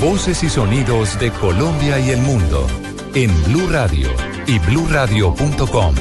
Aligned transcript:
Voces 0.00 0.44
y 0.44 0.48
sonidos 0.48 1.18
de 1.18 1.32
Colombia 1.32 1.98
y 1.98 2.10
el 2.10 2.20
mundo 2.20 2.64
en 3.14 3.30
Blue 3.44 3.66
Radio 3.68 4.08
y 4.46 4.60
bluradio.com, 4.60 5.94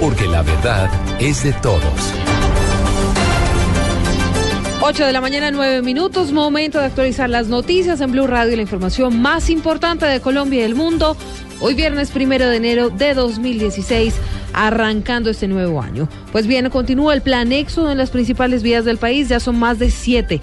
porque 0.00 0.26
la 0.26 0.42
verdad 0.42 0.90
es 1.20 1.44
de 1.44 1.52
todos. 1.52 1.82
8 4.80 5.06
de 5.06 5.12
la 5.12 5.20
mañana, 5.20 5.52
9 5.52 5.82
minutos, 5.82 6.32
momento 6.32 6.80
de 6.80 6.86
actualizar 6.86 7.30
las 7.30 7.46
noticias 7.46 8.00
en 8.00 8.10
Blue 8.10 8.26
Radio, 8.26 8.56
la 8.56 8.62
información 8.62 9.20
más 9.20 9.48
importante 9.48 10.04
de 10.06 10.20
Colombia 10.20 10.60
y 10.60 10.64
el 10.64 10.74
mundo. 10.74 11.16
Hoy 11.60 11.74
viernes 11.74 12.10
primero 12.10 12.48
de 12.48 12.56
enero 12.56 12.90
de 12.90 13.14
2016, 13.14 14.14
arrancando 14.52 15.30
este 15.30 15.46
nuevo 15.46 15.80
año. 15.80 16.08
Pues 16.32 16.48
bien, 16.48 16.70
continúa 16.70 17.14
el 17.14 17.22
plan 17.22 17.52
éxodo 17.52 17.92
en 17.92 17.98
las 17.98 18.10
principales 18.10 18.64
vías 18.64 18.84
del 18.84 18.98
país, 18.98 19.28
ya 19.28 19.38
son 19.38 19.58
más 19.58 19.78
de 19.78 19.90
7 19.90 19.98
siete 20.38 20.40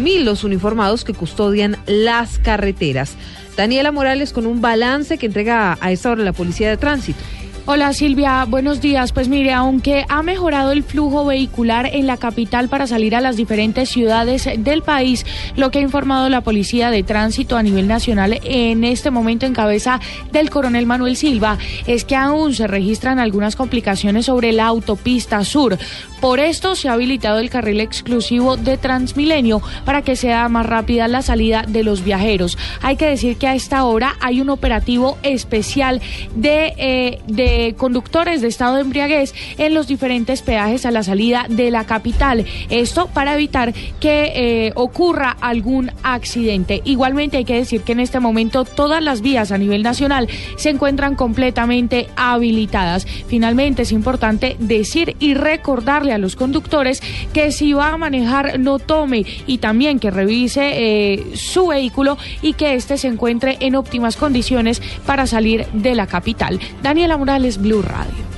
mil 0.00 0.24
los 0.24 0.44
uniformados 0.44 1.04
que 1.04 1.14
custodian 1.14 1.76
las 1.86 2.38
carreteras. 2.38 3.16
Daniela 3.56 3.92
Morales 3.92 4.32
con 4.32 4.46
un 4.46 4.60
balance 4.60 5.18
que 5.18 5.26
entrega 5.26 5.78
a 5.80 5.92
esta 5.92 6.10
hora 6.10 6.24
la 6.24 6.32
Policía 6.32 6.68
de 6.68 6.76
Tránsito. 6.76 7.20
Hola 7.66 7.94
Silvia, 7.94 8.44
buenos 8.44 8.82
días. 8.82 9.12
Pues 9.12 9.28
mire, 9.28 9.54
aunque 9.54 10.04
ha 10.10 10.22
mejorado 10.22 10.72
el 10.72 10.82
flujo 10.82 11.24
vehicular 11.24 11.88
en 11.90 12.06
la 12.06 12.18
capital 12.18 12.68
para 12.68 12.86
salir 12.86 13.16
a 13.16 13.22
las 13.22 13.36
diferentes 13.36 13.88
ciudades 13.88 14.46
del 14.58 14.82
país, 14.82 15.24
lo 15.56 15.70
que 15.70 15.78
ha 15.78 15.82
informado 15.82 16.28
la 16.28 16.42
Policía 16.42 16.90
de 16.90 17.02
Tránsito 17.02 17.56
a 17.56 17.62
nivel 17.62 17.88
nacional 17.88 18.38
en 18.44 18.84
este 18.84 19.10
momento 19.10 19.46
en 19.46 19.54
cabeza 19.54 19.98
del 20.30 20.50
coronel 20.50 20.84
Manuel 20.84 21.16
Silva 21.16 21.56
es 21.86 22.04
que 22.04 22.16
aún 22.16 22.52
se 22.52 22.66
registran 22.66 23.18
algunas 23.18 23.56
complicaciones 23.56 24.26
sobre 24.26 24.52
la 24.52 24.66
autopista 24.66 25.42
sur. 25.42 25.78
Por 26.24 26.40
esto 26.40 26.74
se 26.74 26.88
ha 26.88 26.94
habilitado 26.94 27.38
el 27.38 27.50
carril 27.50 27.82
exclusivo 27.82 28.56
de 28.56 28.78
Transmilenio 28.78 29.60
para 29.84 30.00
que 30.00 30.16
sea 30.16 30.48
más 30.48 30.64
rápida 30.64 31.06
la 31.06 31.20
salida 31.20 31.66
de 31.68 31.84
los 31.84 32.02
viajeros. 32.02 32.56
Hay 32.80 32.96
que 32.96 33.04
decir 33.04 33.36
que 33.36 33.46
a 33.46 33.54
esta 33.54 33.84
hora 33.84 34.16
hay 34.22 34.40
un 34.40 34.48
operativo 34.48 35.18
especial 35.22 36.00
de, 36.34 36.72
eh, 36.78 37.20
de 37.26 37.74
conductores 37.76 38.40
de 38.40 38.48
estado 38.48 38.76
de 38.76 38.80
embriaguez 38.80 39.34
en 39.58 39.74
los 39.74 39.86
diferentes 39.86 40.40
peajes 40.40 40.86
a 40.86 40.90
la 40.90 41.02
salida 41.02 41.44
de 41.50 41.70
la 41.70 41.84
capital. 41.84 42.46
Esto 42.70 43.08
para 43.08 43.34
evitar 43.34 43.74
que 44.00 44.32
eh, 44.34 44.72
ocurra 44.76 45.36
algún 45.42 45.90
accidente. 46.02 46.80
Igualmente 46.86 47.36
hay 47.36 47.44
que 47.44 47.56
decir 47.56 47.82
que 47.82 47.92
en 47.92 48.00
este 48.00 48.18
momento 48.18 48.64
todas 48.64 49.04
las 49.04 49.20
vías 49.20 49.52
a 49.52 49.58
nivel 49.58 49.82
nacional 49.82 50.30
se 50.56 50.70
encuentran 50.70 51.16
completamente 51.16 52.08
habilitadas. 52.16 53.06
Finalmente 53.26 53.82
es 53.82 53.92
importante 53.92 54.56
decir 54.58 55.16
y 55.20 55.34
recordarle 55.34 56.13
a 56.14 56.18
los 56.18 56.36
conductores 56.36 57.02
que 57.32 57.52
si 57.52 57.72
va 57.72 57.88
a 57.88 57.96
manejar 57.96 58.58
no 58.58 58.78
tome 58.78 59.26
y 59.46 59.58
también 59.58 59.98
que 59.98 60.10
revise 60.10 60.70
eh, 60.74 61.26
su 61.34 61.68
vehículo 61.68 62.16
y 62.42 62.54
que 62.54 62.74
éste 62.74 62.96
se 62.98 63.08
encuentre 63.08 63.56
en 63.60 63.76
óptimas 63.76 64.16
condiciones 64.16 64.80
para 65.06 65.26
salir 65.26 65.66
de 65.72 65.94
la 65.94 66.06
capital. 66.06 66.60
Daniela 66.82 67.16
Morales, 67.16 67.58
Blue 67.58 67.82
Radio. 67.82 68.34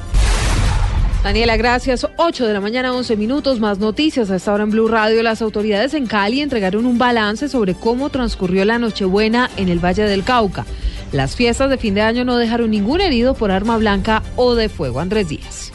Daniela, 1.26 1.56
gracias. 1.56 2.06
8 2.18 2.46
de 2.46 2.52
la 2.52 2.60
mañana, 2.60 2.92
11 2.92 3.16
minutos, 3.16 3.58
más 3.58 3.80
noticias. 3.80 4.30
A 4.30 4.36
esta 4.36 4.52
hora 4.52 4.62
en 4.62 4.70
Blue 4.70 4.86
Radio, 4.86 5.24
las 5.24 5.42
autoridades 5.42 5.92
en 5.94 6.06
Cali 6.06 6.40
entregaron 6.40 6.86
un 6.86 6.98
balance 6.98 7.48
sobre 7.48 7.74
cómo 7.74 8.10
transcurrió 8.10 8.64
la 8.64 8.78
Nochebuena 8.78 9.50
en 9.56 9.68
el 9.68 9.84
Valle 9.84 10.04
del 10.04 10.22
Cauca. 10.22 10.64
Las 11.10 11.34
fiestas 11.34 11.68
de 11.68 11.78
fin 11.78 11.94
de 11.94 12.02
año 12.02 12.24
no 12.24 12.36
dejaron 12.36 12.70
ningún 12.70 13.00
herido 13.00 13.34
por 13.34 13.50
arma 13.50 13.76
blanca 13.76 14.22
o 14.36 14.54
de 14.54 14.68
fuego. 14.68 15.00
Andrés 15.00 15.28
Díaz. 15.28 15.72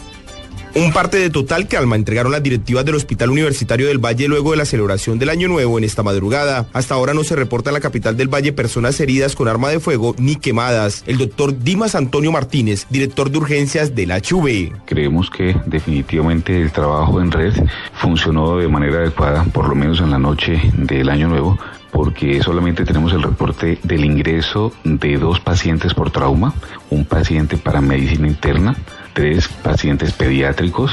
Un 0.74 0.94
parte 0.94 1.18
de 1.18 1.30
total 1.30 1.68
calma 1.68 1.98
entregaron 1.98 2.32
las 2.32 2.42
directivas 2.42 2.86
del 2.86 2.96
Hospital 2.96 3.30
Universitario 3.30 3.88
del 3.88 3.98
Valle 3.98 4.30
luego 4.30 4.52
de 4.52 4.58
la 4.58 4.64
celebración 4.64 5.20
del 5.20 5.30
Año 5.30 5.50
Nuevo 5.50 5.78
en 5.78 5.84
esta 5.84 6.02
madrugada. 6.02 6.66
Hasta 6.72 6.96
ahora 6.96 7.14
no 7.14 7.26
se 7.26 7.36
reporta 7.36 7.72
en 7.72 7.74
la 7.74 7.82
capital 7.82 8.16
del 8.16 8.30
Valle 8.30 8.54
personas 8.54 8.98
heridas 9.02 9.36
con 9.36 9.50
arma 9.50 9.68
de 9.68 9.82
fuego 9.82 10.16
ni 10.18 10.38
quemadas. 10.38 11.04
El 11.08 11.18
doctor 11.18 11.60
Dimas 11.60 11.94
Antonio 11.94 12.32
Martínez, 12.32 12.88
director 12.90 13.30
de 13.30 13.40
urgencias 13.40 13.96
de 13.96 14.08
la 14.08 14.20
HV. 14.20 14.86
Creemos 14.86 15.30
que 15.30 15.58
definitivamente 15.66 16.62
el 16.62 16.72
trabajo 16.72 17.20
en 17.20 17.32
red 17.32 17.54
funcionó 17.96 18.58
de 18.58 18.70
manera 18.70 19.00
adecuada, 19.00 19.44
por 19.44 19.68
lo 19.68 19.76
menos 19.76 20.00
en 20.00 20.12
la 20.12 20.20
noche 20.20 20.62
del 20.78 21.10
Año 21.10 21.28
Nuevo 21.28 21.60
porque 21.92 22.42
solamente 22.42 22.86
tenemos 22.86 23.12
el 23.14 23.22
reporte 23.22 23.78
del 23.84 24.06
ingreso 24.06 24.72
de 24.86 25.18
dos 25.18 25.42
pacientes 25.42 25.94
por 25.94 26.10
trauma, 26.10 26.54
un 26.90 27.06
paciente 27.06 27.58
para 27.58 27.82
medicina 27.82 28.28
interna, 28.28 28.76
tres 29.14 29.48
pacientes 29.48 30.14
pediátricos, 30.14 30.92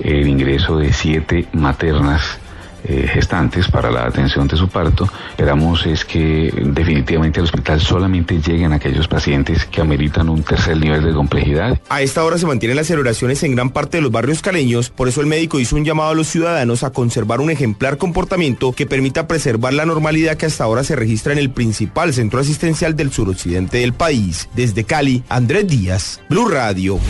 el 0.00 0.28
ingreso 0.28 0.78
de 0.78 0.92
siete 0.92 1.48
maternas 1.52 2.38
eh, 2.84 3.08
gestantes 3.12 3.68
para 3.68 3.90
la 3.90 4.06
atención 4.06 4.46
de 4.46 4.56
su 4.56 4.68
parto. 4.68 5.08
Esperamos 5.30 5.84
es 5.84 6.04
que 6.04 6.52
definitivamente 6.64 7.40
al 7.40 7.44
hospital 7.44 7.80
solamente 7.80 8.40
lleguen 8.40 8.72
aquellos 8.72 9.08
pacientes 9.08 9.64
que 9.64 9.80
ameritan 9.80 10.28
un 10.28 10.44
tercer 10.44 10.76
nivel 10.78 11.04
de 11.04 11.12
complejidad. 11.12 11.78
A 11.88 12.02
esta 12.02 12.24
hora 12.24 12.38
se 12.38 12.46
mantienen 12.46 12.76
las 12.76 12.86
celebraciones 12.86 13.42
en 13.42 13.56
gran 13.56 13.70
parte 13.70 13.96
de 13.96 14.02
los 14.02 14.12
barrios 14.12 14.42
caleños, 14.42 14.90
por 14.90 15.08
eso 15.08 15.20
el 15.20 15.26
médico 15.26 15.58
hizo 15.58 15.74
un 15.74 15.84
llamado 15.84 16.10
a 16.10 16.14
los 16.14 16.28
ciudadanos 16.28 16.84
a 16.84 16.90
conservar 16.90 17.40
un 17.40 17.50
ejemplar 17.50 17.98
comportamiento 17.98 18.72
que 18.72 18.86
permita 18.86 19.26
preservar 19.26 19.74
la 19.74 19.84
normalidad 19.84 20.36
que 20.36 20.46
hasta 20.46 20.62
ahora 20.62 20.84
se 20.84 20.94
registra 20.94 21.32
en 21.32 21.40
el 21.40 21.50
principal 21.50 22.14
centro 22.14 22.38
asistencial 22.38 22.94
del 22.94 23.10
suroccidente 23.10 23.78
del 23.78 23.92
país. 23.92 24.48
Desde 24.54 24.84
Cali, 24.84 25.24
Andrés 25.28 25.66
Díaz, 25.66 26.20
Blue 26.28 26.48
Radio. 26.48 27.00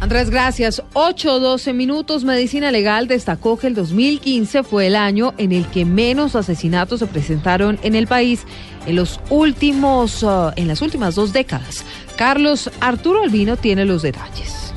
Andrés, 0.00 0.30
gracias. 0.30 0.82
8-12 0.94 1.74
minutos. 1.74 2.24
Medicina 2.24 2.70
Legal 2.70 3.06
destacó 3.06 3.58
que 3.58 3.66
el 3.66 3.74
2015 3.74 4.62
fue 4.62 4.86
el 4.86 4.96
año 4.96 5.34
en 5.36 5.52
el 5.52 5.66
que 5.66 5.84
menos 5.84 6.36
asesinatos 6.36 7.00
se 7.00 7.06
presentaron 7.06 7.78
en 7.82 7.94
el 7.94 8.06
país 8.06 8.46
en 8.86 8.96
los 8.96 9.20
últimos, 9.28 10.22
uh, 10.22 10.52
en 10.56 10.68
las 10.68 10.80
últimas 10.80 11.14
dos 11.14 11.34
décadas. 11.34 11.84
Carlos 12.16 12.70
Arturo 12.80 13.22
Albino 13.22 13.58
tiene 13.58 13.84
los 13.84 14.00
detalles. 14.00 14.69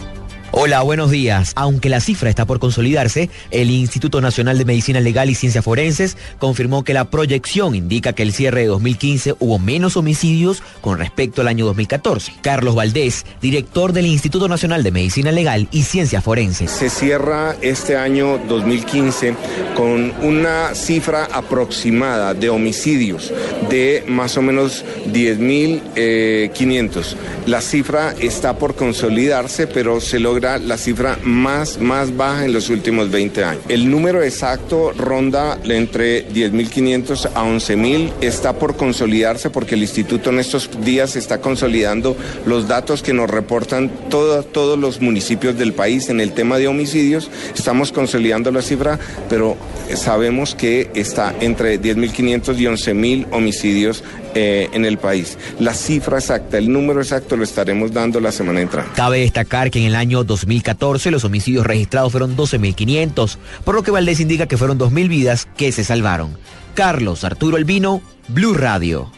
Hola, 0.55 0.83
buenos 0.83 1.09
días. 1.09 1.51
Aunque 1.55 1.89
la 1.89 1.99
cifra 1.99 2.29
está 2.29 2.45
por 2.45 2.59
consolidarse, 2.59 3.31
el 3.49 3.71
Instituto 3.71 4.21
Nacional 4.21 4.59
de 4.59 4.65
Medicina 4.65 4.99
Legal 4.99 5.31
y 5.31 5.33
Ciencias 5.33 5.65
Forenses 5.65 6.15
confirmó 6.37 6.83
que 6.83 6.93
la 6.93 7.09
proyección 7.09 7.73
indica 7.73 8.13
que 8.13 8.21
el 8.21 8.33
cierre 8.33 8.61
de 8.61 8.67
2015 8.67 9.33
hubo 9.39 9.57
menos 9.57 9.97
homicidios 9.97 10.61
con 10.81 10.99
respecto 10.99 11.41
al 11.41 11.47
año 11.47 11.65
2014. 11.65 12.33
Carlos 12.43 12.75
Valdés, 12.75 13.25
director 13.41 13.93
del 13.93 14.05
Instituto 14.05 14.47
Nacional 14.47 14.83
de 14.83 14.91
Medicina 14.91 15.31
Legal 15.31 15.67
y 15.71 15.81
Ciencias 15.81 16.23
Forenses. 16.23 16.69
Se 16.69 16.91
cierra 16.91 17.55
este 17.61 17.97
año 17.97 18.37
2015 18.47 19.33
con 19.75 20.13
una 20.21 20.75
cifra 20.75 21.29
aproximada 21.33 22.35
de 22.35 22.51
homicidios 22.51 23.33
de 23.71 24.03
más 24.07 24.37
o 24.37 24.43
menos 24.43 24.85
10.500. 25.11 27.15
la 27.47 27.59
cifra 27.59 28.13
está 28.19 28.59
por 28.59 28.75
consolidarse, 28.75 29.65
pero 29.65 29.99
se 29.99 30.19
logra 30.19 30.42
la 30.43 30.77
cifra 30.77 31.17
más, 31.23 31.79
más 31.79 32.15
baja 32.15 32.45
en 32.45 32.53
los 32.53 32.69
últimos 32.69 33.09
20 33.09 33.43
años. 33.43 33.63
El 33.69 33.89
número 33.89 34.21
exacto 34.21 34.91
ronda 34.91 35.57
entre 35.63 36.27
10.500 36.29 37.29
a 37.33 37.43
11.000. 37.43 38.11
Está 38.21 38.53
por 38.53 38.75
consolidarse 38.75 39.49
porque 39.49 39.75
el 39.75 39.81
instituto 39.81 40.29
en 40.29 40.39
estos 40.39 40.69
días 40.83 41.15
está 41.15 41.39
consolidando 41.39 42.17
los 42.45 42.67
datos 42.67 43.01
que 43.01 43.13
nos 43.13 43.29
reportan 43.29 43.89
todos 44.09 44.77
los 44.77 45.01
municipios 45.01 45.57
del 45.57 45.73
país 45.73 46.09
en 46.09 46.19
el 46.19 46.33
tema 46.33 46.57
de 46.57 46.67
homicidios. 46.67 47.31
Estamos 47.55 47.91
consolidando 47.91 48.51
la 48.51 48.61
cifra, 48.61 48.99
pero 49.29 49.55
sabemos 49.95 50.55
que 50.55 50.91
está 50.93 51.33
entre 51.39 51.81
10.500 51.81 52.57
y 52.57 52.63
11.000 52.65 53.27
homicidios 53.31 54.03
eh, 54.35 54.67
en 54.73 54.83
el 54.85 54.97
país. 54.97 55.37
La 55.59 55.75
cifra 55.75 56.17
exacta, 56.17 56.57
el 56.57 56.71
número 56.71 57.01
exacto 57.01 57.37
lo 57.37 57.43
estaremos 57.43 57.93
dando 57.93 58.19
la 58.19 58.31
semana 58.31 58.61
entrante. 58.61 58.91
Cabe 58.95 59.19
destacar 59.19 59.69
que 59.69 59.79
en 59.79 59.85
el 59.85 59.95
año 59.95 60.23
2014 60.33 61.11
los 61.11 61.23
homicidios 61.23 61.65
registrados 61.65 62.11
fueron 62.11 62.35
12.500, 62.35 63.37
por 63.63 63.75
lo 63.75 63.83
que 63.83 63.91
Valdés 63.91 64.19
indica 64.19 64.47
que 64.47 64.57
fueron 64.57 64.79
2.000 64.79 65.07
vidas 65.07 65.47
que 65.55 65.71
se 65.71 65.83
salvaron. 65.83 66.35
Carlos 66.73 67.23
Arturo 67.23 67.57
Elvino, 67.57 68.01
Blue 68.27 68.53
Radio. 68.53 69.11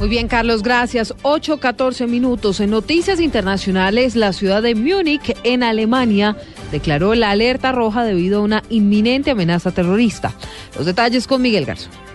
Muy 0.00 0.08
bien, 0.08 0.28
Carlos, 0.28 0.62
gracias. 0.62 1.14
8.14 1.22 2.08
minutos. 2.08 2.58
En 2.60 2.70
noticias 2.70 3.20
internacionales, 3.20 4.16
la 4.16 4.32
ciudad 4.32 4.62
de 4.62 4.74
Múnich, 4.74 5.36
en 5.44 5.62
Alemania, 5.62 6.36
declaró 6.72 7.14
la 7.14 7.30
alerta 7.30 7.70
roja 7.70 8.02
debido 8.02 8.40
a 8.40 8.42
una 8.42 8.62
inminente 8.70 9.30
amenaza 9.30 9.72
terrorista. 9.72 10.32
Los 10.74 10.86
detalles 10.86 11.26
con 11.26 11.42
Miguel 11.42 11.66
Garzón. 11.66 12.09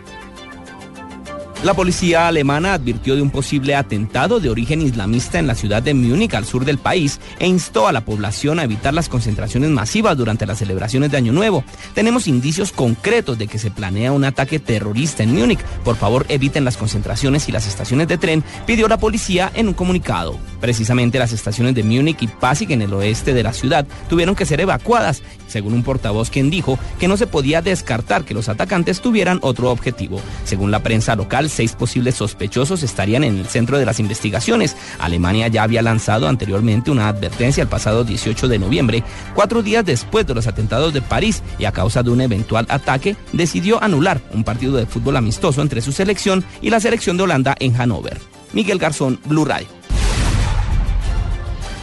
La 1.66 1.74
policía 1.74 2.28
alemana 2.28 2.76
advirtió 2.76 3.16
de 3.16 3.24
un 3.24 3.32
posible 3.32 3.74
atentado 3.74 4.40
de 4.40 4.52
origen 4.52 4.84
islamista 4.84 5.40
en 5.40 5.48
la 5.48 5.56
ciudad 5.56 5.82
de 5.82 5.96
Múnich, 5.96 6.36
al 6.36 6.46
sur 6.46 6.64
del 6.64 6.78
país, 6.78 7.20
e 7.40 7.48
instó 7.48 7.88
a 7.88 7.92
la 7.92 8.06
población 8.06 8.60
a 8.60 8.66
evitar 8.66 8.94
las 8.94 9.10
concentraciones 9.10 9.72
masivas 9.72 10.16
durante 10.16 10.46
las 10.46 10.60
celebraciones 10.60 11.10
de 11.10 11.18
Año 11.18 11.34
Nuevo. 11.34 11.64
Tenemos 11.96 12.28
indicios 12.28 12.72
concretos 12.72 13.40
de 13.40 13.48
que 13.48 13.58
se 13.58 13.72
planea 13.72 14.12
un 14.12 14.26
ataque 14.26 14.60
terrorista 14.60 15.24
en 15.24 15.34
Múnich. 15.34 15.60
Por 15.84 15.96
favor, 15.96 16.28
eviten 16.30 16.66
las 16.66 16.78
concentraciones 16.78 17.50
y 17.50 17.52
las 17.52 17.66
estaciones 17.66 18.08
de 18.10 18.20
tren, 18.20 18.44
pidió 18.68 18.88
la 18.88 19.00
policía 19.00 19.52
en 19.56 19.68
un 19.68 19.74
comunicado. 19.74 20.38
Precisamente 20.62 21.18
las 21.18 21.34
estaciones 21.34 21.74
de 21.74 21.84
Múnich 21.84 22.22
y 22.22 22.28
Passig 22.28 22.74
en 22.74 22.84
el 22.84 22.94
oeste 22.94 23.34
de 23.34 23.42
la 23.42 23.54
ciudad 23.54 23.88
tuvieron 24.08 24.36
que 24.36 24.46
ser 24.46 24.62
evacuadas, 24.62 25.24
según 25.48 25.74
un 25.74 25.82
portavoz 25.82 26.30
quien 26.30 26.52
dijo 26.52 26.78
que 27.00 27.08
no 27.08 27.18
se 27.18 27.26
podía 27.26 27.64
descartar 27.64 28.24
que 28.24 28.36
los 28.36 28.50
atacantes 28.50 29.02
tuvieran 29.02 29.40
otro 29.42 29.72
objetivo. 29.72 30.22
Según 30.44 30.70
la 30.70 30.84
prensa 30.84 31.16
local, 31.16 31.50
seis 31.56 31.74
posibles 31.74 32.16
sospechosos 32.16 32.84
estarían 32.84 33.24
en 33.24 33.38
el 33.38 33.48
centro 33.48 33.78
de 33.78 33.86
las 33.86 34.00
investigaciones. 34.00 34.76
Alemania 35.00 35.48
ya 35.48 35.64
había 35.64 35.82
lanzado 35.82 36.28
anteriormente 36.28 36.92
una 36.92 37.08
advertencia 37.08 37.64
el 37.64 37.70
pasado 37.70 38.04
18 38.04 38.48
de 38.48 38.60
noviembre, 38.60 39.04
cuatro 39.34 39.64
días 39.64 39.86
después 39.86 40.28
de 40.28 40.36
los 40.36 40.48
atentados 40.48 40.94
de 40.94 41.02
París 41.02 41.42
y 41.58 41.66
a 41.66 41.72
causa 41.72 42.04
de 42.04 42.12
un 42.12 42.22
eventual 42.22 42.66
ataque, 42.70 43.16
decidió 43.34 43.82
anular 43.82 44.22
un 44.34 44.44
partido 44.44 44.76
de 44.78 44.86
fútbol 44.86 45.18
amistoso 45.18 45.62
entre 45.62 45.82
su 45.82 45.92
selección 45.92 46.44
y 46.62 46.70
la 46.70 46.80
selección 46.80 47.18
de 47.18 47.24
Holanda 47.24 47.56
en 47.60 47.74
Hannover. 47.74 48.20
Miguel 48.54 48.80
Garzón, 48.80 49.20
Blue 49.26 49.46
Radio. 49.46 49.85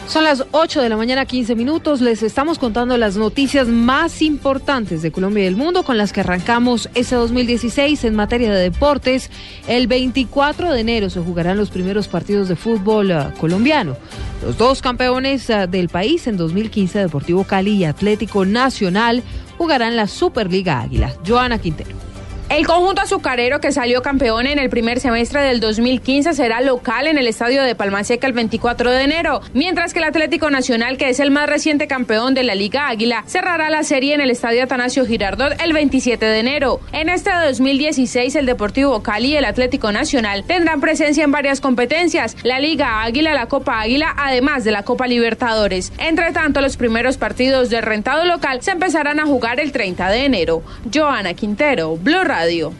Son 0.07 0.25
las 0.25 0.43
8 0.51 0.81
de 0.81 0.89
la 0.89 0.97
mañana, 0.97 1.25
15 1.25 1.55
minutos. 1.55 2.01
Les 2.01 2.21
estamos 2.23 2.59
contando 2.59 2.97
las 2.97 3.15
noticias 3.15 3.67
más 3.67 4.21
importantes 4.21 5.01
de 5.01 5.11
Colombia 5.11 5.41
y 5.41 5.45
del 5.45 5.55
mundo 5.55 5.83
con 5.83 5.97
las 5.97 6.11
que 6.11 6.19
arrancamos 6.19 6.89
este 6.93 7.15
2016 7.15 8.03
en 8.03 8.13
materia 8.13 8.53
de 8.53 8.61
deportes. 8.61 9.31
El 9.67 9.87
24 9.87 10.73
de 10.73 10.79
enero 10.81 11.09
se 11.09 11.21
jugarán 11.21 11.57
los 11.57 11.69
primeros 11.71 12.09
partidos 12.09 12.49
de 12.49 12.55
fútbol 12.55 13.11
uh, 13.11 13.39
colombiano. 13.39 13.95
Los 14.43 14.57
dos 14.57 14.81
campeones 14.81 15.49
uh, 15.49 15.67
del 15.67 15.87
país 15.89 16.27
en 16.27 16.35
2015, 16.37 16.99
Deportivo 16.99 17.45
Cali 17.45 17.71
y 17.71 17.85
Atlético 17.85 18.45
Nacional, 18.45 19.23
jugarán 19.57 19.95
la 19.95 20.07
Superliga 20.07 20.81
Águila. 20.81 21.13
Joana 21.25 21.59
Quintero. 21.59 22.12
El 22.49 22.67
conjunto 22.67 23.01
azucarero 23.01 23.59
que 23.59 23.71
salió 23.71 24.03
campeón 24.03 24.45
en 24.45 24.59
el 24.59 24.69
primer 24.69 24.99
semestre 24.99 25.41
del 25.41 25.59
2015 25.59 26.33
será 26.33 26.61
local 26.61 27.07
en 27.07 27.17
el 27.17 27.25
estadio 27.27 27.63
de 27.63 27.73
Palmaseca 27.73 28.27
el 28.27 28.33
24 28.33 28.91
de 28.91 29.01
enero, 29.01 29.41
mientras 29.53 29.91
que 29.91 29.99
el 29.99 30.05
Atlético 30.05 30.51
Nacional, 30.51 30.97
que 30.97 31.09
es 31.09 31.19
el 31.19 31.31
más 31.31 31.49
reciente 31.49 31.87
campeón 31.87 32.35
de 32.35 32.43
la 32.43 32.53
Liga 32.53 32.89
Águila, 32.89 33.23
cerrará 33.25 33.71
la 33.71 33.83
serie 33.83 34.13
en 34.13 34.21
el 34.21 34.29
estadio 34.29 34.63
Atanasio 34.63 35.05
Girardot 35.05 35.59
el 35.63 35.73
27 35.73 36.23
de 36.23 36.39
enero. 36.39 36.79
En 36.91 37.09
este 37.09 37.31
2016, 37.31 38.35
el 38.35 38.45
Deportivo 38.45 39.01
Cali 39.01 39.29
y 39.29 39.37
el 39.37 39.45
Atlético 39.45 39.91
Nacional 39.91 40.43
tendrán 40.43 40.79
presencia 40.79 41.23
en 41.23 41.31
varias 41.31 41.59
competencias, 41.59 42.37
la 42.43 42.59
Liga 42.59 43.01
Águila, 43.01 43.33
la 43.33 43.47
Copa 43.47 43.79
Águila, 43.79 44.13
además 44.15 44.63
de 44.63 44.71
la 44.71 44.83
Copa 44.83 45.07
Libertadores. 45.07 45.91
Entre 45.97 46.31
tanto, 46.33 46.61
los 46.61 46.77
primeros 46.77 47.17
partidos 47.17 47.71
del 47.71 47.81
rentado 47.81 48.25
local 48.25 48.61
se 48.61 48.71
empezarán 48.71 49.19
a 49.19 49.25
jugar 49.25 49.59
el 49.59 49.71
30 49.71 50.09
de 50.09 50.25
enero. 50.25 50.61
Joana 50.93 51.33
Quintero, 51.33 51.97
Blue 52.33 52.73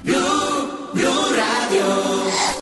Radio. 1.35 2.53